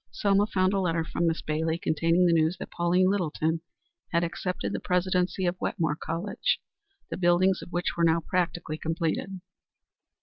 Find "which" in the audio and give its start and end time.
7.71-7.95